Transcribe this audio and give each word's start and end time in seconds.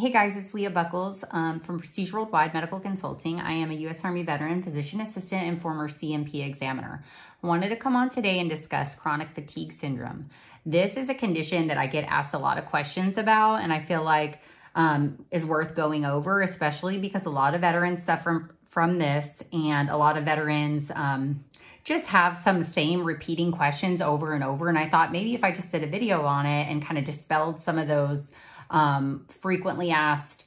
Hey 0.00 0.10
guys, 0.10 0.36
it's 0.36 0.54
Leah 0.54 0.70
Bucholz 0.70 1.24
um, 1.32 1.58
from 1.58 1.78
Prestige 1.80 2.12
Worldwide 2.12 2.54
Medical 2.54 2.78
Consulting. 2.78 3.40
I 3.40 3.50
am 3.50 3.72
a 3.72 3.74
U.S. 3.74 4.04
Army 4.04 4.22
veteran, 4.22 4.62
physician 4.62 5.00
assistant, 5.00 5.42
and 5.42 5.60
former 5.60 5.88
C&P 5.88 6.40
examiner. 6.40 7.02
I 7.42 7.46
wanted 7.48 7.70
to 7.70 7.74
come 7.74 7.96
on 7.96 8.08
today 8.08 8.38
and 8.38 8.48
discuss 8.48 8.94
chronic 8.94 9.30
fatigue 9.30 9.72
syndrome. 9.72 10.30
This 10.64 10.96
is 10.96 11.08
a 11.08 11.14
condition 11.14 11.66
that 11.66 11.78
I 11.78 11.88
get 11.88 12.04
asked 12.04 12.32
a 12.32 12.38
lot 12.38 12.58
of 12.58 12.66
questions 12.66 13.16
about, 13.16 13.56
and 13.56 13.72
I 13.72 13.80
feel 13.80 14.04
like 14.04 14.40
um, 14.76 15.24
is 15.32 15.44
worth 15.44 15.74
going 15.74 16.04
over, 16.04 16.42
especially 16.42 16.96
because 16.96 17.26
a 17.26 17.30
lot 17.30 17.56
of 17.56 17.62
veterans 17.62 18.00
suffer 18.00 18.50
from 18.68 18.98
this, 18.98 19.42
and 19.52 19.90
a 19.90 19.96
lot 19.96 20.16
of 20.16 20.22
veterans 20.22 20.92
um, 20.94 21.44
just 21.82 22.06
have 22.06 22.36
some 22.36 22.62
same 22.62 23.02
repeating 23.02 23.50
questions 23.50 24.00
over 24.00 24.32
and 24.32 24.44
over. 24.44 24.68
And 24.68 24.78
I 24.78 24.88
thought 24.88 25.10
maybe 25.10 25.34
if 25.34 25.42
I 25.42 25.50
just 25.50 25.72
did 25.72 25.82
a 25.82 25.88
video 25.88 26.22
on 26.22 26.46
it 26.46 26.68
and 26.70 26.80
kind 26.80 26.98
of 26.98 27.04
dispelled 27.04 27.58
some 27.58 27.78
of 27.78 27.88
those 27.88 28.30
um, 28.70 29.26
frequently 29.28 29.90
asked, 29.90 30.44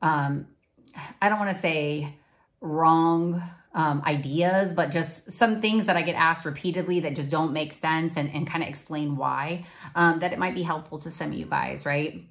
um, 0.00 0.46
I 1.20 1.28
don't 1.28 1.38
want 1.38 1.54
to 1.54 1.60
say 1.60 2.14
wrong 2.60 3.42
um, 3.74 4.02
ideas, 4.04 4.72
but 4.72 4.90
just 4.90 5.30
some 5.30 5.60
things 5.60 5.86
that 5.86 5.96
I 5.96 6.02
get 6.02 6.14
asked 6.14 6.44
repeatedly 6.44 7.00
that 7.00 7.16
just 7.16 7.30
don't 7.30 7.52
make 7.52 7.72
sense 7.72 8.16
and, 8.16 8.32
and 8.34 8.46
kind 8.46 8.62
of 8.62 8.68
explain 8.68 9.16
why, 9.16 9.64
um, 9.94 10.20
that 10.20 10.32
it 10.32 10.38
might 10.38 10.54
be 10.54 10.62
helpful 10.62 10.98
to 11.00 11.10
some 11.10 11.28
of 11.28 11.34
you 11.34 11.46
guys, 11.46 11.86
right? 11.86 12.22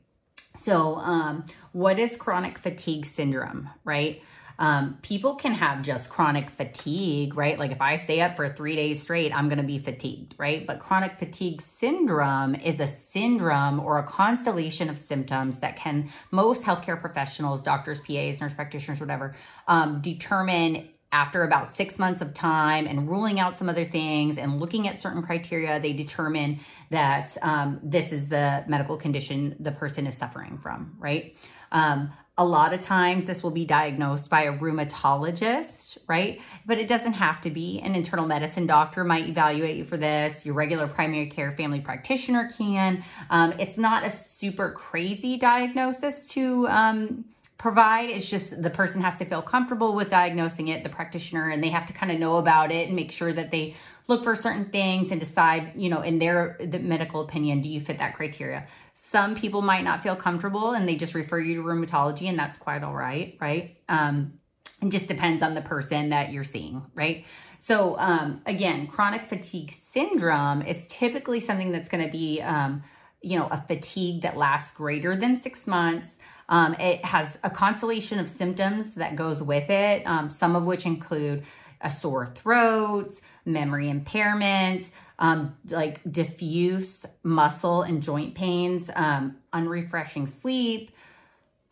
So, 0.57 0.97
um, 0.97 1.45
what 1.71 1.97
is 1.97 2.17
chronic 2.17 2.57
fatigue 2.57 3.05
syndrome, 3.05 3.69
right? 3.83 4.21
Um, 4.61 4.99
people 5.01 5.33
can 5.33 5.53
have 5.53 5.81
just 5.81 6.11
chronic 6.11 6.51
fatigue, 6.51 7.35
right? 7.35 7.57
Like 7.57 7.71
if 7.71 7.81
I 7.81 7.95
stay 7.95 8.21
up 8.21 8.35
for 8.35 8.47
three 8.47 8.75
days 8.75 9.01
straight, 9.01 9.35
I'm 9.35 9.49
going 9.49 9.57
to 9.57 9.63
be 9.63 9.79
fatigued, 9.79 10.35
right? 10.37 10.67
But 10.67 10.77
chronic 10.77 11.17
fatigue 11.17 11.61
syndrome 11.61 12.53
is 12.53 12.79
a 12.79 12.85
syndrome 12.85 13.79
or 13.79 13.97
a 13.97 14.03
constellation 14.03 14.87
of 14.87 14.99
symptoms 14.99 15.57
that 15.59 15.77
can 15.77 16.11
most 16.29 16.61
healthcare 16.61 17.01
professionals, 17.01 17.63
doctors, 17.63 17.99
PAs, 18.01 18.39
nurse 18.39 18.53
practitioners, 18.53 19.01
whatever, 19.01 19.33
um, 19.67 19.99
determine 19.99 20.89
after 21.11 21.43
about 21.43 21.67
six 21.67 21.97
months 21.97 22.21
of 22.21 22.31
time 22.35 22.85
and 22.85 23.09
ruling 23.09 23.39
out 23.39 23.57
some 23.57 23.67
other 23.67 23.83
things 23.83 24.37
and 24.37 24.59
looking 24.59 24.87
at 24.87 25.01
certain 25.01 25.23
criteria, 25.23 25.79
they 25.79 25.91
determine 25.91 26.59
that 26.91 27.35
um, 27.41 27.79
this 27.81 28.11
is 28.11 28.29
the 28.29 28.63
medical 28.67 28.95
condition 28.95 29.55
the 29.59 29.71
person 29.71 30.05
is 30.05 30.15
suffering 30.15 30.59
from, 30.59 30.95
right? 30.99 31.35
Um, 31.71 32.11
a 32.41 32.43
lot 32.43 32.73
of 32.73 32.79
times 32.79 33.25
this 33.25 33.43
will 33.43 33.51
be 33.51 33.65
diagnosed 33.65 34.27
by 34.27 34.41
a 34.45 34.57
rheumatologist, 34.57 35.99
right? 36.07 36.41
But 36.65 36.79
it 36.79 36.87
doesn't 36.87 37.13
have 37.13 37.39
to 37.41 37.51
be. 37.51 37.79
An 37.81 37.93
internal 37.93 38.25
medicine 38.25 38.65
doctor 38.65 39.03
might 39.03 39.29
evaluate 39.29 39.75
you 39.77 39.85
for 39.85 39.95
this. 39.95 40.43
Your 40.43 40.55
regular 40.55 40.87
primary 40.87 41.27
care 41.27 41.51
family 41.51 41.81
practitioner 41.81 42.49
can. 42.57 43.03
Um, 43.29 43.53
it's 43.59 43.77
not 43.77 44.03
a 44.03 44.09
super 44.09 44.71
crazy 44.71 45.37
diagnosis 45.37 46.25
to 46.29 46.67
um, 46.69 47.25
provide. 47.61 48.09
It's 48.09 48.27
just 48.27 48.59
the 48.59 48.71
person 48.71 49.01
has 49.01 49.19
to 49.19 49.25
feel 49.25 49.43
comfortable 49.43 49.93
with 49.93 50.09
diagnosing 50.09 50.69
it, 50.69 50.81
the 50.81 50.89
practitioner, 50.89 51.51
and 51.51 51.63
they 51.63 51.69
have 51.69 51.85
to 51.85 51.93
kind 51.93 52.11
of 52.11 52.17
know 52.17 52.37
about 52.37 52.71
it 52.71 52.87
and 52.87 52.95
make 52.95 53.11
sure 53.11 53.31
that 53.31 53.51
they 53.51 53.75
look 54.07 54.23
for 54.23 54.35
certain 54.35 54.65
things 54.71 55.11
and 55.11 55.19
decide, 55.19 55.73
you 55.75 55.87
know, 55.87 56.01
in 56.01 56.17
their 56.17 56.57
the 56.59 56.79
medical 56.79 57.21
opinion, 57.21 57.61
do 57.61 57.69
you 57.69 57.79
fit 57.79 57.99
that 57.99 58.15
criteria? 58.15 58.65
Some 58.95 59.35
people 59.35 59.61
might 59.61 59.83
not 59.83 60.01
feel 60.01 60.15
comfortable 60.15 60.71
and 60.71 60.89
they 60.89 60.95
just 60.95 61.13
refer 61.13 61.39
you 61.39 61.53
to 61.55 61.61
rheumatology, 61.61 62.27
and 62.27 62.37
that's 62.37 62.57
quite 62.57 62.81
all 62.81 62.95
right, 62.95 63.37
right? 63.39 63.77
Um, 63.87 64.39
it 64.81 64.89
just 64.89 65.05
depends 65.05 65.43
on 65.43 65.53
the 65.53 65.61
person 65.61 66.09
that 66.09 66.31
you're 66.31 66.43
seeing, 66.43 66.83
right? 66.95 67.25
So, 67.59 67.95
um, 67.99 68.41
again, 68.47 68.87
chronic 68.87 69.27
fatigue 69.27 69.71
syndrome 69.71 70.63
is 70.63 70.87
typically 70.87 71.39
something 71.39 71.71
that's 71.71 71.89
going 71.89 72.03
to 72.03 72.11
be, 72.11 72.41
um, 72.41 72.81
you 73.21 73.37
know, 73.37 73.47
a 73.51 73.57
fatigue 73.57 74.23
that 74.23 74.35
lasts 74.35 74.71
greater 74.71 75.15
than 75.15 75.37
six 75.37 75.67
months. 75.67 76.17
Um, 76.51 76.73
it 76.75 77.03
has 77.05 77.39
a 77.43 77.49
constellation 77.49 78.19
of 78.19 78.27
symptoms 78.27 78.95
that 78.95 79.15
goes 79.15 79.41
with 79.41 79.69
it, 79.69 80.05
um, 80.05 80.29
some 80.29 80.55
of 80.55 80.65
which 80.65 80.85
include 80.85 81.43
a 81.79 81.89
sore 81.89 82.27
throat, 82.27 83.19
memory 83.45 83.89
impairment, 83.89 84.91
um, 85.17 85.55
like 85.69 86.01
diffuse 86.11 87.05
muscle 87.23 87.83
and 87.83 88.03
joint 88.03 88.35
pains, 88.35 88.91
um, 88.95 89.37
unrefreshing 89.53 90.27
sleep, 90.27 90.91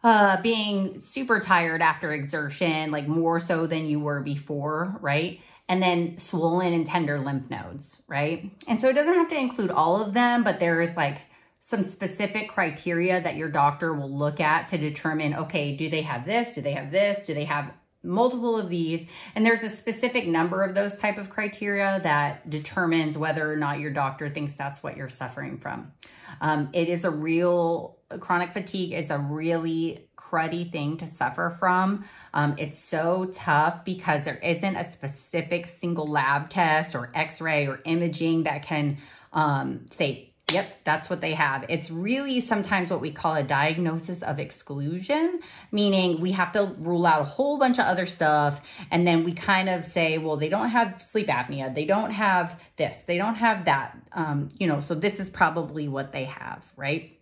uh, 0.01 0.41
being 0.41 0.97
super 0.97 1.39
tired 1.41 1.81
after 1.81 2.13
exertion, 2.13 2.89
like 2.89 3.07
more 3.07 3.39
so 3.39 3.67
than 3.67 3.85
you 3.85 3.99
were 3.99 4.21
before, 4.21 4.97
right? 5.01 5.41
And 5.67 5.83
then 5.83 6.17
swollen 6.17 6.73
and 6.73 6.85
tender 6.85 7.19
lymph 7.19 7.49
nodes, 7.49 8.01
right? 8.07 8.49
And 8.67 8.79
so 8.79 8.87
it 8.87 8.93
doesn't 8.93 9.13
have 9.13 9.27
to 9.27 9.37
include 9.37 9.71
all 9.71 10.01
of 10.01 10.13
them, 10.13 10.43
but 10.43 10.59
there 10.59 10.81
is 10.81 10.95
like 10.95 11.17
some 11.59 11.83
specific 11.83 12.49
criteria 12.49 13.21
that 13.21 13.35
your 13.35 13.49
doctor 13.49 13.93
will 13.93 14.11
look 14.11 14.39
at 14.39 14.67
to 14.67 14.77
determine 14.77 15.33
okay, 15.33 15.75
do 15.75 15.89
they 15.89 16.01
have 16.01 16.25
this? 16.25 16.55
Do 16.55 16.61
they 16.61 16.73
have 16.73 16.91
this? 16.91 17.25
Do 17.25 17.33
they 17.33 17.45
have 17.45 17.71
multiple 18.01 18.57
of 18.57 18.69
these 18.69 19.05
and 19.35 19.45
there's 19.45 19.61
a 19.61 19.69
specific 19.69 20.25
number 20.25 20.63
of 20.63 20.73
those 20.73 20.95
type 20.95 21.17
of 21.17 21.29
criteria 21.29 21.99
that 22.01 22.49
determines 22.49 23.17
whether 23.17 23.51
or 23.51 23.57
not 23.57 23.79
your 23.79 23.91
doctor 23.91 24.29
thinks 24.29 24.53
that's 24.53 24.81
what 24.81 24.95
you're 24.95 25.09
suffering 25.09 25.57
from 25.57 25.91
um, 26.39 26.69
it 26.71 26.87
is 26.87 27.03
a 27.03 27.11
real 27.11 27.97
chronic 28.21 28.53
fatigue 28.53 28.93
is 28.93 29.09
a 29.09 29.17
really 29.17 30.07
cruddy 30.15 30.71
thing 30.71 30.95
to 30.95 31.05
suffer 31.05 31.49
from 31.49 32.05
um, 32.33 32.55
it's 32.57 32.79
so 32.79 33.25
tough 33.33 33.83
because 33.83 34.23
there 34.23 34.37
isn't 34.37 34.77
a 34.77 34.83
specific 34.89 35.67
single 35.67 36.07
lab 36.07 36.49
test 36.49 36.95
or 36.95 37.11
x-ray 37.13 37.67
or 37.67 37.81
imaging 37.83 38.43
that 38.43 38.63
can 38.63 38.97
um, 39.33 39.85
say 39.91 40.28
Yep, 40.51 40.83
that's 40.83 41.09
what 41.09 41.21
they 41.21 41.33
have. 41.33 41.65
It's 41.69 41.91
really 41.91 42.39
sometimes 42.39 42.89
what 42.89 43.01
we 43.01 43.11
call 43.11 43.35
a 43.35 43.43
diagnosis 43.43 44.23
of 44.23 44.39
exclusion, 44.39 45.41
meaning 45.71 46.19
we 46.19 46.31
have 46.31 46.51
to 46.53 46.75
rule 46.79 47.05
out 47.05 47.21
a 47.21 47.25
whole 47.25 47.57
bunch 47.57 47.79
of 47.79 47.85
other 47.85 48.05
stuff. 48.05 48.61
And 48.89 49.07
then 49.07 49.23
we 49.23 49.33
kind 49.33 49.69
of 49.69 49.85
say, 49.85 50.17
well, 50.17 50.37
they 50.37 50.49
don't 50.49 50.69
have 50.69 51.01
sleep 51.01 51.27
apnea. 51.27 51.73
They 51.73 51.85
don't 51.85 52.11
have 52.11 52.61
this. 52.77 52.97
They 53.01 53.17
don't 53.17 53.35
have 53.35 53.65
that. 53.65 53.97
Um, 54.11 54.49
you 54.57 54.67
know, 54.67 54.79
so 54.79 54.95
this 54.95 55.19
is 55.19 55.29
probably 55.29 55.87
what 55.87 56.11
they 56.11 56.25
have, 56.25 56.71
right? 56.75 57.15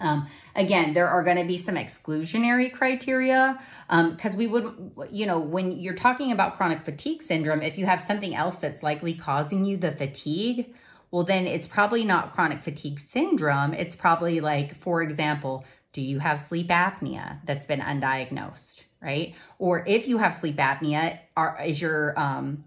Um, 0.00 0.26
again, 0.56 0.92
there 0.92 1.08
are 1.08 1.22
going 1.22 1.36
to 1.36 1.44
be 1.44 1.56
some 1.56 1.76
exclusionary 1.76 2.72
criteria 2.72 3.58
because 3.88 4.32
um, 4.32 4.36
we 4.36 4.46
would, 4.46 4.92
you 5.10 5.26
know, 5.26 5.38
when 5.38 5.72
you're 5.72 5.94
talking 5.94 6.32
about 6.32 6.56
chronic 6.56 6.82
fatigue 6.82 7.22
syndrome, 7.22 7.62
if 7.62 7.78
you 7.78 7.86
have 7.86 8.00
something 8.00 8.34
else 8.34 8.56
that's 8.56 8.82
likely 8.82 9.14
causing 9.14 9.64
you 9.64 9.76
the 9.76 9.92
fatigue, 9.92 10.74
well, 11.14 11.22
then 11.22 11.46
it's 11.46 11.68
probably 11.68 12.04
not 12.04 12.32
chronic 12.32 12.60
fatigue 12.60 12.98
syndrome. 12.98 13.72
It's 13.72 13.94
probably 13.94 14.40
like, 14.40 14.74
for 14.74 15.00
example, 15.00 15.64
do 15.92 16.02
you 16.02 16.18
have 16.18 16.40
sleep 16.40 16.70
apnea 16.70 17.38
that's 17.44 17.66
been 17.66 17.78
undiagnosed, 17.78 18.82
right? 19.00 19.32
Or 19.60 19.84
if 19.86 20.08
you 20.08 20.18
have 20.18 20.34
sleep 20.34 20.56
apnea, 20.56 21.20
are 21.36 21.56
is 21.64 21.80
your 21.80 22.18
um, 22.18 22.64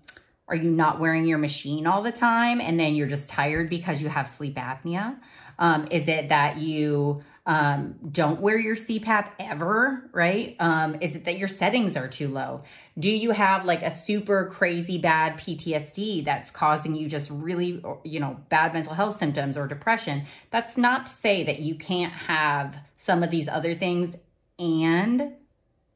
are 0.47 0.55
you 0.55 0.69
not 0.69 0.99
wearing 0.99 1.25
your 1.25 1.37
machine 1.37 1.87
all 1.87 2.01
the 2.01 2.11
time 2.11 2.61
and 2.61 2.79
then 2.79 2.95
you're 2.95 3.07
just 3.07 3.27
tired 3.27 3.69
because 3.69 4.01
you 4.01 4.07
have 4.07 4.27
sleep 4.27 4.55
apnea? 4.55 5.17
Um, 5.59 5.87
is 5.91 6.07
it 6.07 6.29
that 6.29 6.57
you 6.57 7.21
um, 7.45 7.95
don't 8.11 8.41
wear 8.41 8.57
your 8.57 8.75
CPAP 8.75 9.31
ever, 9.39 10.09
right? 10.11 10.55
Um, 10.59 10.97
is 11.01 11.15
it 11.15 11.25
that 11.25 11.37
your 11.37 11.47
settings 11.47 11.95
are 11.95 12.07
too 12.07 12.27
low? 12.27 12.63
Do 12.99 13.09
you 13.09 13.31
have 13.31 13.65
like 13.65 13.81
a 13.83 13.89
super 13.89 14.45
crazy 14.45 14.97
bad 14.97 15.37
PTSD 15.37 16.25
that's 16.25 16.51
causing 16.51 16.95
you 16.95 17.07
just 17.07 17.29
really, 17.31 17.83
you 18.03 18.19
know, 18.19 18.37
bad 18.49 18.73
mental 18.73 18.93
health 18.93 19.17
symptoms 19.17 19.57
or 19.57 19.65
depression? 19.65 20.23
That's 20.51 20.77
not 20.77 21.07
to 21.07 21.11
say 21.11 21.43
that 21.43 21.59
you 21.59 21.75
can't 21.75 22.13
have 22.13 22.77
some 22.97 23.23
of 23.23 23.31
these 23.31 23.47
other 23.47 23.75
things 23.75 24.15
and 24.59 25.33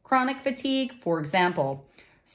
chronic 0.03 0.37
fatigue. 0.37 0.93
For 0.93 1.19
example, 1.19 1.85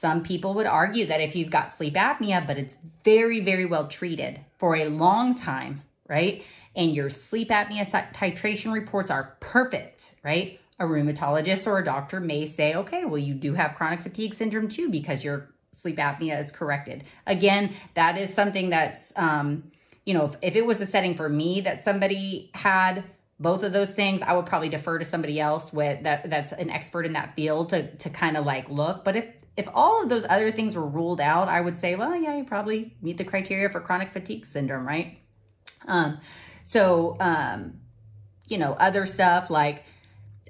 some 0.01 0.23
people 0.23 0.55
would 0.55 0.67
argue 0.67 1.07
that 1.07 1.21
if 1.21 1.35
you've 1.35 1.51
got 1.51 1.73
sleep 1.73 1.95
apnea, 1.95 2.47
but 2.47 2.59
it's 2.59 2.77
very, 3.05 3.41
very 3.41 3.65
well 3.65 3.87
treated 3.87 4.41
for 4.59 4.77
a 4.77 4.89
long 4.89 5.35
time, 5.35 5.83
right? 6.09 6.45
and 6.77 6.95
your 6.95 7.09
sleep 7.09 7.49
apnea 7.49 7.91
titration 8.13 8.73
reports 8.73 9.11
are 9.11 9.37
perfect, 9.41 10.15
right? 10.23 10.61
A 10.79 10.85
rheumatologist 10.85 11.67
or 11.67 11.79
a 11.79 11.85
doctor 11.85 12.21
may 12.21 12.45
say, 12.45 12.75
okay, 12.75 13.07
well, 13.07 13.19
you 13.19 13.35
do 13.35 13.55
have 13.55 13.75
chronic 13.75 14.03
fatigue 14.03 14.35
syndrome 14.35 14.69
too 14.69 14.91
because 14.91 15.25
your 15.25 15.49
sleep 15.73 15.97
apnea 15.97 16.39
is 16.39 16.53
corrected. 16.53 17.05
Again, 17.27 17.75
that 17.95 18.19
is 18.19 18.33
something 18.33 18.71
that's, 18.71 19.13
um, 19.17 19.73
you 20.05 20.13
know, 20.13 20.27
if, 20.27 20.37
if 20.43 20.57
it 20.57 20.67
was 20.67 20.81
a 20.81 20.87
setting 20.87 21.15
for 21.15 21.31
me 21.31 21.63
that 21.63 21.83
somebody 21.83 22.51
had 22.55 23.05
both 23.39 23.63
of 23.63 23.73
those 23.73 23.91
things, 23.91 24.23
I 24.23 24.35
would 24.35 24.47
probably 24.47 24.69
defer 24.69 24.99
to 24.99 25.05
somebody 25.05 25.41
else 25.41 25.73
with 25.73 26.05
that 26.05 26.31
that's 26.31 26.53
an 26.53 26.71
expert 26.71 27.05
in 27.05 27.13
that 27.13 27.35
field 27.35 27.71
to 27.71 27.95
to 27.97 28.11
kind 28.11 28.37
of 28.37 28.47
like 28.47 28.69
look. 28.71 29.05
But 29.05 29.17
if 29.17 29.27
if 29.57 29.69
all 29.75 30.03
of 30.03 30.09
those 30.09 30.25
other 30.29 30.53
things 30.53 30.77
were 30.77 30.87
ruled 30.87 31.21
out, 31.21 31.49
I 31.49 31.61
would 31.61 31.77
say, 31.77 31.95
well, 31.95 32.15
yeah, 32.15 32.37
you 32.37 32.45
probably 32.45 32.95
meet 33.01 33.17
the 33.17 33.25
criteria 33.25 33.69
for 33.71 33.81
chronic 33.81 34.13
fatigue 34.13 34.45
syndrome, 34.45 34.87
right? 34.87 35.19
Um, 35.87 36.21
so, 36.63 37.17
um, 37.21 37.81
you 38.47 38.59
know, 38.59 38.73
other 38.73 39.07
stuff 39.07 39.51
like 39.51 39.85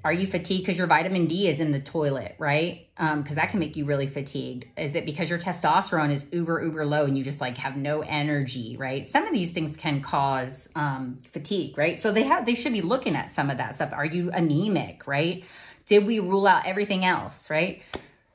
Are 0.07 0.13
you 0.13 0.25
fatigued 0.25 0.61
because 0.61 0.77
your 0.77 0.87
vitamin 0.87 1.25
D 1.25 1.49
is 1.49 1.59
in 1.59 1.73
the 1.73 1.81
toilet, 1.81 2.35
right? 2.39 2.87
Because 2.95 3.13
um, 3.13 3.35
that 3.35 3.49
can 3.49 3.59
make 3.59 3.75
you 3.75 3.83
really 3.83 4.05
fatigued. 4.05 4.65
Is 4.77 4.95
it 4.95 5.05
because 5.05 5.29
your 5.29 5.37
testosterone 5.37 6.13
is 6.13 6.25
uber, 6.31 6.63
uber 6.63 6.85
low 6.85 7.03
and 7.03 7.17
you 7.17 7.25
just 7.25 7.41
like 7.41 7.57
have 7.57 7.75
no 7.75 8.03
energy, 8.03 8.77
right? 8.77 9.05
Some 9.05 9.25
of 9.25 9.33
these 9.33 9.51
things 9.51 9.75
can 9.75 9.99
cause 9.99 10.69
um, 10.77 11.19
fatigue, 11.33 11.77
right? 11.77 11.99
So 11.99 12.13
they 12.13 12.23
have 12.23 12.45
they 12.45 12.55
should 12.55 12.71
be 12.71 12.79
looking 12.79 13.17
at 13.17 13.31
some 13.31 13.49
of 13.49 13.57
that 13.57 13.75
stuff. 13.75 13.91
Are 13.91 14.05
you 14.05 14.31
anemic, 14.31 15.07
right? 15.07 15.43
Did 15.87 16.07
we 16.07 16.21
rule 16.21 16.47
out 16.47 16.65
everything 16.65 17.03
else, 17.03 17.49
right? 17.49 17.81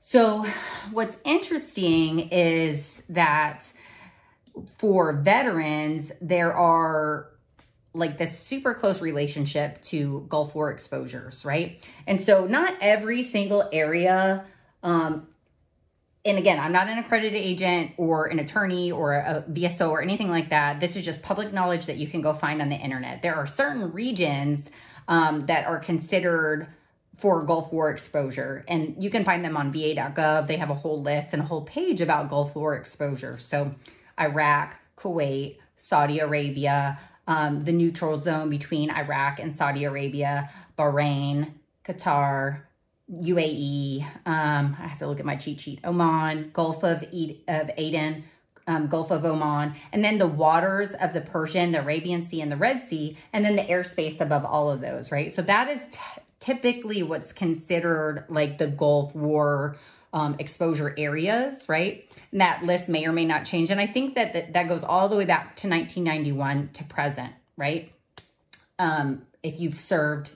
So 0.00 0.44
what's 0.90 1.16
interesting 1.24 2.28
is 2.28 3.02
that 3.08 3.72
for 4.76 5.14
veterans, 5.22 6.12
there 6.20 6.52
are 6.52 7.31
like 7.94 8.16
this 8.18 8.38
super 8.38 8.74
close 8.74 9.02
relationship 9.02 9.80
to 9.82 10.24
Gulf 10.28 10.54
War 10.54 10.70
exposures, 10.70 11.44
right? 11.44 11.86
And 12.06 12.20
so 12.20 12.46
not 12.46 12.74
every 12.80 13.22
single 13.22 13.68
area 13.72 14.44
um 14.82 15.26
and 16.24 16.38
again, 16.38 16.60
I'm 16.60 16.70
not 16.70 16.88
an 16.88 16.98
accredited 16.98 17.36
agent 17.36 17.92
or 17.96 18.26
an 18.26 18.38
attorney 18.38 18.92
or 18.92 19.12
a 19.14 19.44
VSO 19.50 19.90
or 19.90 20.00
anything 20.00 20.30
like 20.30 20.50
that. 20.50 20.78
This 20.78 20.96
is 20.96 21.04
just 21.04 21.20
public 21.20 21.52
knowledge 21.52 21.86
that 21.86 21.96
you 21.96 22.06
can 22.06 22.20
go 22.20 22.32
find 22.32 22.62
on 22.62 22.68
the 22.68 22.76
internet. 22.76 23.22
There 23.22 23.34
are 23.34 23.46
certain 23.46 23.90
regions 23.92 24.70
um, 25.08 25.46
that 25.46 25.66
are 25.66 25.80
considered 25.80 26.68
for 27.18 27.44
Gulf 27.44 27.72
War 27.72 27.90
exposure, 27.90 28.64
and 28.68 28.94
you 29.02 29.10
can 29.10 29.24
find 29.24 29.44
them 29.44 29.56
on 29.56 29.72
va.gov. 29.72 30.46
They 30.46 30.56
have 30.56 30.70
a 30.70 30.74
whole 30.74 31.02
list 31.02 31.32
and 31.32 31.42
a 31.42 31.44
whole 31.44 31.62
page 31.62 32.00
about 32.00 32.28
Gulf 32.28 32.54
War 32.54 32.74
exposure. 32.74 33.36
So, 33.38 33.74
Iraq, 34.18 34.76
Kuwait, 34.96 35.58
Saudi 35.76 36.20
Arabia, 36.20 36.98
um, 37.26 37.60
the 37.60 37.72
neutral 37.72 38.20
zone 38.20 38.50
between 38.50 38.90
Iraq 38.90 39.38
and 39.40 39.54
Saudi 39.54 39.84
Arabia, 39.84 40.50
Bahrain, 40.78 41.52
Qatar, 41.84 42.62
UAE. 43.10 44.02
Um, 44.26 44.76
I 44.78 44.86
have 44.86 44.98
to 44.98 45.06
look 45.06 45.20
at 45.20 45.26
my 45.26 45.36
cheat 45.36 45.60
sheet. 45.60 45.80
Oman, 45.84 46.50
Gulf 46.52 46.82
of, 46.82 47.04
Ed- 47.12 47.38
of 47.48 47.70
Aden, 47.76 48.24
um, 48.66 48.86
Gulf 48.86 49.10
of 49.10 49.24
Oman, 49.24 49.74
and 49.92 50.04
then 50.04 50.18
the 50.18 50.26
waters 50.26 50.92
of 50.94 51.12
the 51.12 51.20
Persian, 51.20 51.72
the 51.72 51.80
Arabian 51.80 52.22
Sea, 52.22 52.40
and 52.40 52.50
the 52.50 52.56
Red 52.56 52.80
Sea, 52.82 53.16
and 53.32 53.44
then 53.44 53.56
the 53.56 53.62
airspace 53.62 54.20
above 54.20 54.44
all 54.44 54.70
of 54.70 54.80
those, 54.80 55.10
right? 55.10 55.32
So 55.32 55.42
that 55.42 55.68
is 55.68 55.86
t- 55.90 55.98
typically 56.40 57.02
what's 57.02 57.32
considered 57.32 58.24
like 58.28 58.58
the 58.58 58.68
Gulf 58.68 59.14
War 59.14 59.76
um, 60.12 60.36
exposure 60.38 60.94
areas, 60.98 61.68
right? 61.68 62.10
And 62.32 62.40
that 62.40 62.62
list 62.62 62.88
may 62.88 63.06
or 63.06 63.12
may 63.12 63.24
not 63.24 63.44
change. 63.44 63.70
And 63.70 63.80
I 63.80 63.86
think 63.86 64.14
that 64.14 64.32
that, 64.34 64.52
that 64.52 64.68
goes 64.68 64.84
all 64.84 65.08
the 65.08 65.16
way 65.16 65.24
back 65.24 65.56
to 65.56 65.68
1991 65.68 66.70
to 66.74 66.84
present, 66.84 67.32
right? 67.56 67.92
Um, 68.78 69.22
if 69.42 69.58
you've 69.58 69.74
served 69.74 70.32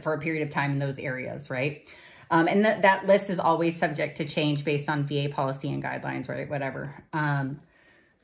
for 0.00 0.14
a 0.14 0.18
period 0.18 0.42
of 0.42 0.50
time 0.50 0.72
in 0.72 0.78
those 0.78 0.98
areas, 0.98 1.50
right? 1.50 1.88
Um, 2.30 2.48
and 2.48 2.64
th- 2.64 2.82
that 2.82 3.06
list 3.06 3.30
is 3.30 3.38
always 3.38 3.76
subject 3.76 4.16
to 4.18 4.24
change 4.24 4.64
based 4.64 4.88
on 4.88 5.04
VA 5.04 5.28
policy 5.30 5.72
and 5.72 5.82
guidelines, 5.82 6.28
right? 6.28 6.48
Whatever. 6.48 6.94
Um, 7.12 7.60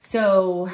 so 0.01 0.69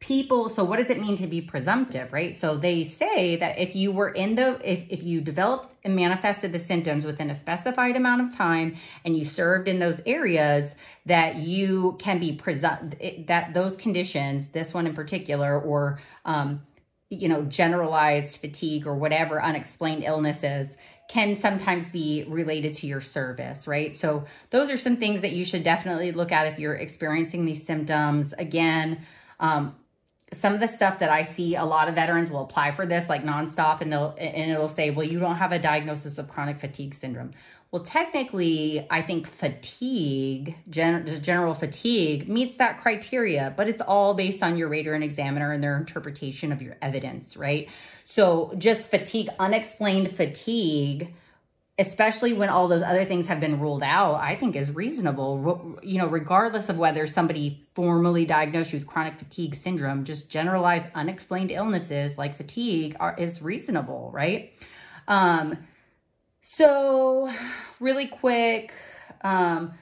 people 0.00 0.48
so 0.48 0.64
what 0.64 0.78
does 0.78 0.88
it 0.88 0.98
mean 0.98 1.14
to 1.14 1.26
be 1.26 1.42
presumptive 1.42 2.10
right 2.10 2.34
so 2.34 2.56
they 2.56 2.82
say 2.82 3.36
that 3.36 3.58
if 3.58 3.76
you 3.76 3.92
were 3.92 4.08
in 4.08 4.34
the 4.34 4.58
if, 4.64 4.82
if 4.88 5.02
you 5.02 5.20
developed 5.20 5.74
and 5.84 5.94
manifested 5.94 6.52
the 6.52 6.58
symptoms 6.58 7.04
within 7.04 7.28
a 7.30 7.34
specified 7.34 7.94
amount 7.96 8.22
of 8.22 8.34
time 8.34 8.74
and 9.04 9.14
you 9.14 9.24
served 9.26 9.68
in 9.68 9.78
those 9.78 10.00
areas 10.06 10.74
that 11.04 11.36
you 11.36 11.96
can 11.98 12.18
be 12.18 12.32
present 12.32 12.96
that 13.26 13.52
those 13.52 13.76
conditions 13.76 14.48
this 14.48 14.72
one 14.72 14.86
in 14.86 14.94
particular 14.94 15.60
or 15.60 16.00
um, 16.24 16.62
you 17.10 17.28
know 17.28 17.42
generalized 17.42 18.40
fatigue 18.40 18.86
or 18.86 18.94
whatever 18.94 19.42
unexplained 19.42 20.02
illnesses 20.02 20.78
can 21.10 21.34
sometimes 21.34 21.90
be 21.90 22.24
related 22.28 22.72
to 22.72 22.86
your 22.86 23.00
service, 23.00 23.66
right? 23.66 23.96
So, 23.96 24.26
those 24.50 24.70
are 24.70 24.76
some 24.76 24.96
things 24.96 25.22
that 25.22 25.32
you 25.32 25.44
should 25.44 25.64
definitely 25.64 26.12
look 26.12 26.30
at 26.30 26.46
if 26.46 26.56
you're 26.56 26.74
experiencing 26.74 27.44
these 27.44 27.66
symptoms. 27.66 28.32
Again, 28.38 29.04
um, 29.40 29.74
some 30.32 30.54
of 30.54 30.60
the 30.60 30.68
stuff 30.68 31.00
that 31.00 31.10
I 31.10 31.24
see 31.24 31.56
a 31.56 31.64
lot 31.64 31.88
of 31.88 31.94
veterans 31.94 32.30
will 32.30 32.42
apply 32.42 32.70
for 32.70 32.86
this 32.86 33.08
like 33.08 33.24
nonstop 33.24 33.80
and 33.80 33.92
they'll 33.92 34.14
and 34.18 34.50
it'll 34.50 34.68
say, 34.68 34.90
well, 34.90 35.06
you 35.06 35.18
don't 35.18 35.36
have 35.36 35.52
a 35.52 35.58
diagnosis 35.58 36.18
of 36.18 36.28
chronic 36.28 36.58
fatigue 36.58 36.94
syndrome. 36.94 37.32
Well, 37.72 37.82
technically, 37.82 38.84
I 38.90 39.00
think 39.00 39.28
fatigue, 39.28 40.56
gen- 40.68 41.06
general 41.22 41.54
fatigue, 41.54 42.28
meets 42.28 42.56
that 42.56 42.80
criteria, 42.80 43.54
but 43.56 43.68
it's 43.68 43.80
all 43.80 44.14
based 44.14 44.42
on 44.42 44.56
your 44.56 44.68
rater 44.68 44.92
and 44.92 45.04
examiner 45.04 45.52
and 45.52 45.62
their 45.62 45.76
interpretation 45.76 46.50
of 46.50 46.62
your 46.62 46.76
evidence, 46.82 47.36
right? 47.36 47.68
So, 48.04 48.52
just 48.58 48.90
fatigue, 48.90 49.28
unexplained 49.38 50.10
fatigue, 50.10 51.14
especially 51.80 52.34
when 52.34 52.50
all 52.50 52.68
those 52.68 52.82
other 52.82 53.04
things 53.06 53.26
have 53.26 53.40
been 53.40 53.58
ruled 53.58 53.82
out, 53.82 54.16
I 54.20 54.36
think 54.36 54.54
is 54.54 54.70
reasonable. 54.70 55.78
You 55.82 55.98
know, 55.98 56.06
regardless 56.06 56.68
of 56.68 56.78
whether 56.78 57.06
somebody 57.06 57.66
formally 57.74 58.26
diagnosed 58.26 58.72
you 58.72 58.78
with 58.78 58.86
chronic 58.86 59.18
fatigue 59.18 59.54
syndrome, 59.54 60.04
just 60.04 60.30
generalized 60.30 60.88
unexplained 60.94 61.50
illnesses 61.50 62.18
like 62.18 62.34
fatigue 62.36 62.96
are 63.00 63.16
is 63.18 63.40
reasonable, 63.40 64.10
right? 64.12 64.52
Um, 65.08 65.56
so 66.42 67.32
really 67.80 68.06
quick, 68.06 68.74
um, 69.22 69.72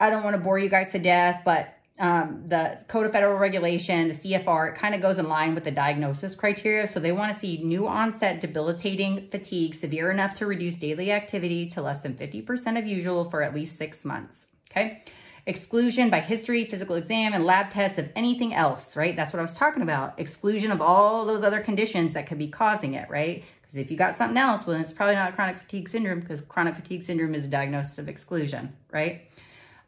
I 0.00 0.08
don't 0.08 0.24
want 0.24 0.36
to 0.36 0.42
bore 0.42 0.58
you 0.58 0.70
guys 0.70 0.92
to 0.92 0.98
death, 0.98 1.42
but 1.44 1.77
um, 1.98 2.44
the 2.46 2.80
Code 2.86 3.06
of 3.06 3.12
Federal 3.12 3.38
Regulation, 3.38 4.08
the 4.08 4.14
CFR, 4.14 4.70
it 4.70 4.74
kind 4.76 4.94
of 4.94 5.00
goes 5.00 5.18
in 5.18 5.28
line 5.28 5.54
with 5.54 5.64
the 5.64 5.70
diagnosis 5.70 6.36
criteria. 6.36 6.86
So 6.86 7.00
they 7.00 7.12
want 7.12 7.32
to 7.32 7.38
see 7.38 7.58
new 7.62 7.88
onset 7.88 8.40
debilitating 8.40 9.28
fatigue 9.30 9.74
severe 9.74 10.10
enough 10.10 10.34
to 10.34 10.46
reduce 10.46 10.76
daily 10.76 11.10
activity 11.10 11.66
to 11.66 11.82
less 11.82 12.00
than 12.00 12.14
50% 12.14 12.78
of 12.78 12.86
usual 12.86 13.24
for 13.24 13.42
at 13.42 13.54
least 13.54 13.78
six 13.78 14.04
months. 14.04 14.46
Okay. 14.70 15.02
Exclusion 15.46 16.10
by 16.10 16.20
history, 16.20 16.66
physical 16.66 16.94
exam, 16.94 17.32
and 17.32 17.44
lab 17.44 17.70
tests 17.70 17.98
of 17.98 18.10
anything 18.14 18.54
else, 18.54 18.96
right? 18.96 19.16
That's 19.16 19.32
what 19.32 19.38
I 19.40 19.42
was 19.42 19.56
talking 19.56 19.82
about. 19.82 20.20
Exclusion 20.20 20.70
of 20.70 20.82
all 20.82 21.24
those 21.24 21.42
other 21.42 21.60
conditions 21.60 22.12
that 22.12 22.26
could 22.26 22.38
be 22.38 22.48
causing 22.48 22.94
it, 22.94 23.08
right? 23.08 23.42
Because 23.62 23.76
if 23.76 23.90
you 23.90 23.96
got 23.96 24.14
something 24.14 24.36
else, 24.36 24.66
well, 24.66 24.78
it's 24.78 24.92
probably 24.92 25.14
not 25.14 25.34
chronic 25.34 25.58
fatigue 25.58 25.88
syndrome 25.88 26.20
because 26.20 26.42
chronic 26.42 26.74
fatigue 26.74 27.02
syndrome 27.02 27.34
is 27.34 27.46
a 27.46 27.48
diagnosis 27.48 27.98
of 27.98 28.08
exclusion, 28.08 28.74
right? 28.92 29.22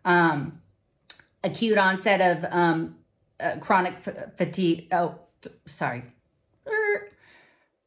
Um, 0.05 0.61
acute 1.43 1.79
onset 1.79 2.21
of 2.21 2.53
um, 2.53 2.97
uh, 3.39 3.57
chronic 3.57 3.95
fatigue. 4.37 4.89
Oh, 4.93 5.19
th- 5.43 5.55
sorry. 5.67 6.05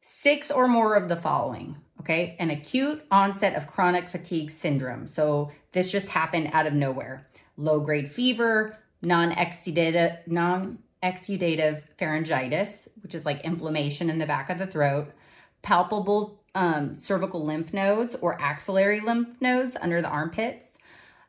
Six 0.02 0.52
or 0.52 0.68
more 0.68 0.96
of 0.96 1.10
the 1.10 1.16
following. 1.16 1.78
Okay, 2.00 2.36
an 2.40 2.50
acute 2.50 3.06
onset 3.12 3.56
of 3.56 3.68
chronic 3.68 4.10
fatigue 4.10 4.52
syndrome. 4.52 5.08
So 5.08 5.52
this 5.72 5.90
just 5.90 6.10
happened 6.10 6.50
out 6.52 6.68
of 6.68 6.74
nowhere. 6.74 7.30
Low 7.56 7.80
grade 7.80 8.10
fever, 8.10 8.78
non 9.02 9.32
exudative, 9.32 10.18
non 10.28 10.80
exudative 11.02 11.84
pharyngitis, 11.98 12.90
which 13.02 13.16
is 13.16 13.26
like 13.26 13.46
inflammation 13.46 14.10
in 14.10 14.18
the 14.18 14.26
back 14.26 14.50
of 14.50 14.58
the 14.58 14.68
throat, 14.68 15.14
palpable 15.62 16.44
um, 16.56 16.94
cervical 16.94 17.44
lymph 17.44 17.74
nodes 17.74 18.16
or 18.22 18.40
axillary 18.42 19.00
lymph 19.00 19.42
nodes 19.42 19.76
under 19.82 20.02
the 20.02 20.10
armpits, 20.10 20.78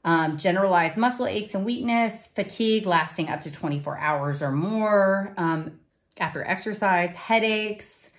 um, 0.04 0.36
generalized 0.36 0.96
muscle 0.96 1.26
aches 1.26 1.54
and 1.54 1.64
weakness, 1.64 2.26
fatigue 2.26 2.86
lasting 2.86 3.28
up 3.28 3.40
to 3.42 3.50
24 3.50 3.98
hours 3.98 4.42
or 4.42 4.52
more 4.52 5.34
um, 5.36 5.80
after 6.18 6.44
exercise, 6.44 7.14
headaches, 7.14 8.10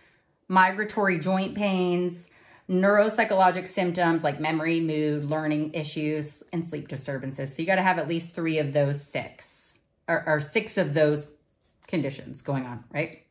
migratory 0.47 1.19
joint 1.19 1.55
pains, 1.55 2.27
neuropsychologic 2.69 3.67
symptoms 3.67 4.23
like 4.23 4.39
memory, 4.39 4.79
mood, 4.79 5.25
learning 5.25 5.73
issues, 5.73 6.43
and 6.51 6.65
sleep 6.65 6.87
disturbances. 6.87 7.55
So 7.55 7.61
you 7.61 7.67
got 7.67 7.75
to 7.75 7.83
have 7.83 7.99
at 7.99 8.07
least 8.07 8.33
three 8.33 8.57
of 8.57 8.73
those 8.73 9.01
six, 9.01 9.75
or, 10.07 10.23
or 10.27 10.39
six 10.39 10.77
of 10.77 10.93
those 10.93 11.27
conditions 11.87 12.41
going 12.41 12.65
on, 12.65 12.83
right? 12.91 13.21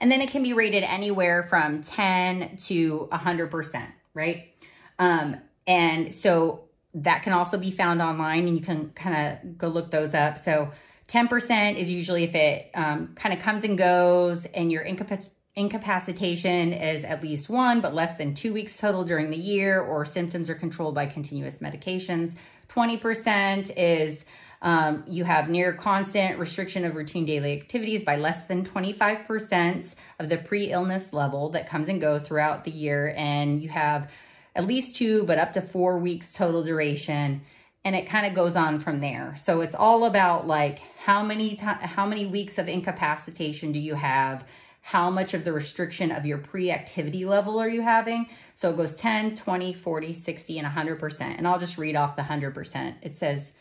And 0.00 0.10
then 0.10 0.20
it 0.20 0.30
can 0.30 0.42
be 0.42 0.54
rated 0.54 0.82
anywhere 0.82 1.42
from 1.42 1.82
10 1.82 2.56
to 2.64 3.08
100%, 3.12 3.86
right? 4.14 4.52
Um, 4.98 5.36
and 5.66 6.12
so 6.12 6.63
that 6.94 7.22
can 7.22 7.32
also 7.32 7.58
be 7.58 7.70
found 7.70 8.00
online 8.00 8.46
and 8.46 8.56
you 8.56 8.64
can 8.64 8.90
kind 8.90 9.16
of 9.16 9.58
go 9.58 9.68
look 9.68 9.90
those 9.90 10.14
up. 10.14 10.38
So 10.38 10.70
10% 11.08 11.76
is 11.76 11.92
usually 11.92 12.24
if 12.24 12.34
it 12.34 12.70
um, 12.74 13.14
kind 13.14 13.34
of 13.34 13.40
comes 13.40 13.64
and 13.64 13.76
goes 13.76 14.46
and 14.46 14.70
your 14.70 14.84
incapac- 14.84 15.30
incapacitation 15.56 16.72
is 16.72 17.04
at 17.04 17.22
least 17.22 17.48
one, 17.48 17.80
but 17.80 17.94
less 17.94 18.16
than 18.16 18.34
two 18.34 18.52
weeks 18.52 18.78
total 18.78 19.04
during 19.04 19.30
the 19.30 19.36
year, 19.36 19.80
or 19.80 20.04
symptoms 20.04 20.50
are 20.50 20.54
controlled 20.54 20.94
by 20.94 21.06
continuous 21.06 21.58
medications. 21.58 22.36
20% 22.68 23.72
is 23.76 24.24
um, 24.62 25.04
you 25.06 25.24
have 25.24 25.50
near 25.50 25.74
constant 25.74 26.38
restriction 26.38 26.84
of 26.84 26.96
routine 26.96 27.26
daily 27.26 27.52
activities 27.52 28.02
by 28.02 28.16
less 28.16 28.46
than 28.46 28.64
25% 28.64 29.94
of 30.18 30.28
the 30.30 30.38
pre 30.38 30.70
illness 30.70 31.12
level 31.12 31.50
that 31.50 31.68
comes 31.68 31.88
and 31.88 32.00
goes 32.00 32.22
throughout 32.22 32.64
the 32.64 32.70
year. 32.70 33.12
And 33.16 33.62
you 33.62 33.68
have 33.68 34.10
at 34.54 34.66
least 34.66 34.96
two, 34.96 35.24
but 35.24 35.38
up 35.38 35.52
to 35.54 35.60
four 35.60 35.98
weeks 35.98 36.32
total 36.32 36.62
duration. 36.62 37.42
And 37.84 37.94
it 37.94 38.06
kind 38.06 38.26
of 38.26 38.34
goes 38.34 38.56
on 38.56 38.78
from 38.78 39.00
there. 39.00 39.34
So 39.36 39.60
it's 39.60 39.74
all 39.74 40.06
about 40.06 40.46
like 40.46 40.80
how 40.98 41.22
many 41.22 41.56
time, 41.56 41.78
how 41.80 42.06
many 42.06 42.26
weeks 42.26 42.56
of 42.56 42.68
incapacitation 42.68 43.72
do 43.72 43.78
you 43.78 43.94
have? 43.94 44.44
how 44.86 45.08
much 45.08 45.32
of 45.32 45.44
the 45.44 45.52
restriction 45.52 46.12
of 46.12 46.26
your 46.26 46.36
pre-activity 46.36 47.24
level 47.24 47.58
are 47.58 47.70
you 47.70 47.80
having. 47.80 48.28
So 48.54 48.68
it 48.68 48.76
goes 48.76 48.96
10, 48.96 49.34
20, 49.34 49.72
40, 49.72 50.12
60, 50.12 50.58
and 50.58 50.68
100%. 50.68 51.20
And 51.22 51.48
I'll 51.48 51.58
just 51.58 51.78
read 51.78 51.96
off 51.96 52.16
the 52.16 52.22
100%. 52.22 52.94
It 53.00 53.14
says 53.14 53.52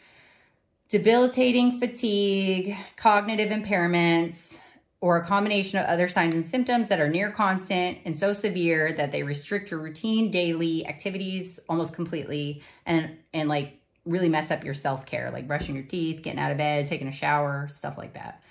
debilitating 0.89 1.79
fatigue, 1.79 2.75
cognitive 2.97 3.51
impairments, 3.51 4.57
or 5.03 5.17
a 5.17 5.25
combination 5.25 5.77
of 5.77 5.86
other 5.88 6.07
signs 6.07 6.33
and 6.33 6.45
symptoms 6.45 6.88
that 6.88 7.01
are 7.01 7.10
near 7.10 7.29
constant 7.29 7.98
and 8.05 8.17
so 8.17 8.31
severe 8.31 8.93
that 8.93 9.12
they 9.12 9.22
restrict 9.22 9.69
your 9.69 9.81
routine 9.81 10.31
daily 10.31 10.88
activities 10.88 11.60
almost 11.67 11.93
completely 11.93 12.63
and 12.86 13.17
and 13.33 13.50
like 13.50 13.81
really 14.05 14.29
mess 14.29 14.50
up 14.50 14.63
your 14.63 14.74
self-care 14.74 15.29
like 15.29 15.45
brushing 15.45 15.75
your 15.75 15.83
teeth 15.83 16.22
getting 16.22 16.39
out 16.39 16.51
of 16.51 16.57
bed 16.57 16.88
taking 16.88 17.10
a 17.10 17.12
shower 17.12 17.67
stuff 17.67 17.98
like 17.98 18.13
that. 18.13 18.41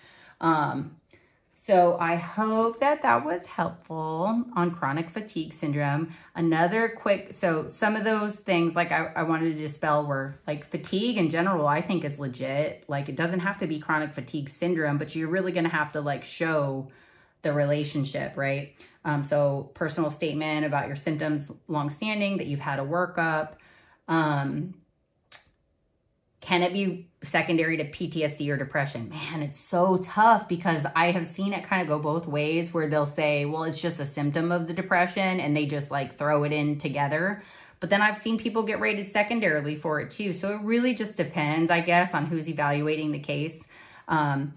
Um, 0.42 0.97
so 1.64 1.97
I 2.00 2.16
hope 2.16 2.81
that 2.81 3.02
that 3.02 3.25
was 3.25 3.47
helpful 3.47 4.45
on 4.57 4.73
chronic 4.73 5.09
fatigue 5.09 5.52
syndrome. 5.52 6.12
Another 6.35 6.88
quick, 6.88 7.33
so 7.33 7.69
some 7.69 7.95
of 7.95 8.02
those 8.02 8.40
things 8.40 8.75
like 8.75 8.90
I, 8.90 9.12
I 9.14 9.23
wanted 9.23 9.52
to 9.52 9.62
dispel 9.62 10.04
were 10.09 10.35
like 10.45 10.64
fatigue 10.64 11.19
in 11.19 11.31
general, 11.31 11.69
I 11.69 11.81
think 11.81 12.02
is 12.02 12.19
legit. 12.19 12.85
Like 12.88 13.09
it 13.09 13.14
doesn't 13.14 13.38
have 13.38 13.59
to 13.59 13.69
be 13.69 13.78
chronic 13.78 14.12
fatigue 14.12 14.49
syndrome, 14.49 14.99
but 14.99 15.14
you're 15.14 15.28
really 15.28 15.52
going 15.52 15.62
to 15.62 15.71
have 15.71 15.92
to 15.92 16.00
like 16.00 16.25
show 16.25 16.88
the 17.42 17.52
relationship, 17.52 18.37
right? 18.37 18.75
Um, 19.04 19.23
so 19.23 19.71
personal 19.75 20.11
statement 20.11 20.66
about 20.66 20.88
your 20.88 20.97
symptoms 20.97 21.49
longstanding 21.69 22.38
that 22.38 22.49
you've 22.49 22.59
had 22.59 22.81
a 22.81 22.85
workup. 22.85 23.52
Um, 24.09 24.75
can 26.42 26.62
it 26.64 26.72
be 26.72 27.08
secondary 27.22 27.76
to 27.76 27.84
PTSD 27.88 28.52
or 28.52 28.56
depression? 28.56 29.08
Man, 29.08 29.42
it's 29.42 29.58
so 29.58 29.96
tough 29.99 30.49
because 30.49 30.84
I 30.96 31.12
have 31.12 31.26
seen 31.26 31.52
it 31.52 31.62
kind 31.62 31.80
of 31.80 31.87
go 31.87 32.00
both 32.00 32.26
ways 32.26 32.75
where 32.75 32.88
they'll 32.88 33.06
say, 33.06 33.44
well, 33.44 33.62
it's 33.62 33.80
just 33.80 34.00
a 34.00 34.04
symptom 34.04 34.50
of 34.50 34.66
the 34.66 34.75
depression 34.75 35.38
and 35.38 35.56
they 35.56 35.66
just 35.66 35.92
like 35.92 36.18
throw 36.18 36.42
it 36.42 36.52
in 36.52 36.78
together. 36.78 37.42
But 37.78 37.90
then 37.90 38.02
I've 38.02 38.18
seen 38.18 38.38
people 38.38 38.64
get 38.64 38.80
rated 38.80 39.06
secondarily 39.06 39.76
for 39.76 40.00
it 40.00 40.11
too. 40.11 40.32
So 40.32 40.49
it 40.49 40.61
really 40.62 40.94
just 40.94 41.16
depends, 41.16 41.70
I 41.70 41.80
guess, 41.80 42.12
on 42.12 42.26
who's 42.26 42.49
evaluating 42.49 43.12
the 43.12 43.20
case. 43.20 43.64
Um, 44.08 44.54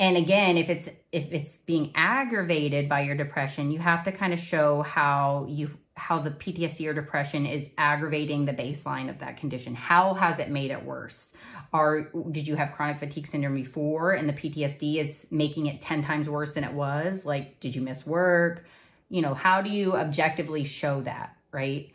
and 0.00 0.16
again, 0.16 0.56
if 0.56 0.70
it's 0.70 0.88
if 1.12 1.32
it's 1.32 1.56
being 1.56 1.92
aggravated 1.94 2.88
by 2.88 3.02
your 3.02 3.14
depression, 3.14 3.70
you 3.70 3.78
have 3.78 4.02
to 4.04 4.12
kind 4.12 4.32
of 4.32 4.40
show 4.40 4.82
how 4.82 5.46
you 5.48 5.70
how 5.96 6.18
the 6.18 6.30
PTSD 6.30 6.88
or 6.88 6.94
depression 6.94 7.44
is 7.44 7.68
aggravating 7.76 8.44
the 8.44 8.52
baseline 8.52 9.10
of 9.10 9.18
that 9.18 9.36
condition. 9.36 9.74
How 9.74 10.14
has 10.14 10.38
it 10.38 10.50
made 10.50 10.70
it 10.70 10.82
worse? 10.82 11.32
Or 11.72 12.10
did 12.30 12.48
you 12.48 12.56
have 12.56 12.72
chronic 12.72 12.98
fatigue 12.98 13.26
syndrome 13.26 13.54
before 13.54 14.12
and 14.12 14.28
the 14.28 14.32
PTSD 14.32 14.96
is 14.96 15.26
making 15.30 15.66
it 15.66 15.80
10 15.80 16.02
times 16.02 16.30
worse 16.30 16.54
than 16.54 16.64
it 16.64 16.72
was? 16.72 17.26
Like, 17.26 17.60
did 17.60 17.74
you 17.74 17.82
miss 17.82 18.06
work? 18.06 18.64
You 19.10 19.20
know, 19.20 19.34
how 19.34 19.60
do 19.60 19.70
you 19.70 19.94
objectively 19.94 20.64
show 20.64 21.02
that, 21.02 21.36
right? 21.52 21.92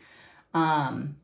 Um, 0.54 1.16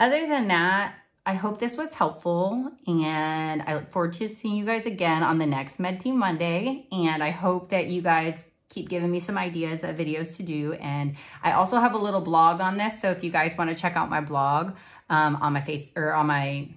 other 0.00 0.26
than 0.26 0.48
that, 0.48 0.94
I 1.24 1.34
hope 1.34 1.60
this 1.60 1.76
was 1.76 1.94
helpful 1.94 2.72
and 2.86 3.62
I 3.62 3.74
look 3.74 3.90
forward 3.90 4.14
to 4.14 4.28
seeing 4.28 4.56
you 4.56 4.64
guys 4.64 4.86
again 4.86 5.22
on 5.22 5.38
the 5.38 5.46
next 5.46 5.78
Med 5.78 6.00
Team 6.00 6.18
Monday. 6.18 6.88
And 6.90 7.22
I 7.22 7.30
hope 7.30 7.68
that 7.68 7.86
you 7.86 8.02
guys 8.02 8.44
keep 8.72 8.88
giving 8.88 9.10
me 9.10 9.20
some 9.20 9.36
ideas 9.36 9.84
of 9.84 9.96
videos 9.96 10.36
to 10.36 10.42
do. 10.42 10.72
And 10.74 11.16
I 11.42 11.52
also 11.52 11.78
have 11.78 11.94
a 11.94 11.98
little 11.98 12.22
blog 12.22 12.60
on 12.60 12.76
this. 12.78 13.00
So 13.00 13.10
if 13.10 13.22
you 13.22 13.30
guys 13.30 13.56
want 13.58 13.70
to 13.70 13.76
check 13.76 13.96
out 13.96 14.08
my 14.08 14.20
blog 14.20 14.74
um, 15.10 15.36
on 15.36 15.52
my 15.52 15.60
face 15.60 15.92
or 15.94 16.14
on 16.14 16.26
my 16.26 16.68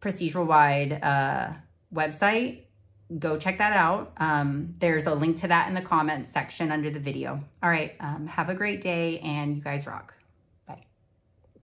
Prestige 0.00 0.34
Worldwide 0.34 1.00
uh, 1.02 1.50
website, 1.94 2.60
go 3.18 3.36
check 3.36 3.58
that 3.58 3.74
out. 3.74 4.12
Um, 4.16 4.74
there's 4.78 5.06
a 5.06 5.14
link 5.14 5.36
to 5.38 5.48
that 5.48 5.68
in 5.68 5.74
the 5.74 5.82
comments 5.82 6.30
section 6.30 6.72
under 6.72 6.90
the 6.90 7.00
video. 7.00 7.38
All 7.62 7.70
right. 7.70 7.94
Um, 8.00 8.26
have 8.26 8.48
a 8.48 8.54
great 8.54 8.80
day 8.80 9.18
and 9.20 9.56
you 9.56 9.62
guys 9.62 9.86
rock. 9.86 10.17